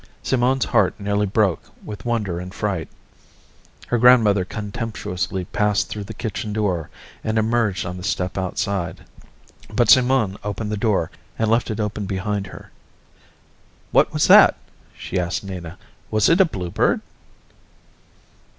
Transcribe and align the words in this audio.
Simone's 0.23 0.65
heart 0.65 0.95
nearly 0.99 1.27
broke 1.27 1.61
with 1.85 2.05
wonder 2.05 2.39
and 2.39 2.55
fright. 2.55 2.87
Her 3.85 3.99
grandmother 3.99 4.43
contemptuously 4.43 5.45
passed 5.45 5.89
through 5.89 6.05
the 6.05 6.15
kitchen 6.15 6.53
door 6.53 6.89
and 7.23 7.37
emerged 7.37 7.85
on 7.85 7.97
the 7.97 8.03
step 8.03 8.35
outside, 8.35 9.05
but 9.71 9.91
Simone 9.91 10.39
opened 10.43 10.71
the 10.71 10.75
door 10.75 11.11
and 11.37 11.51
left 11.51 11.69
it 11.69 11.79
open 11.79 12.07
behind 12.07 12.47
her. 12.47 12.71
"What 13.91 14.11
was 14.11 14.25
that?" 14.25 14.57
she 14.97 15.19
asked 15.19 15.43
Nina. 15.43 15.77
"Was 16.09 16.29
it 16.29 16.41
a 16.41 16.45
bluebird?" 16.45 17.01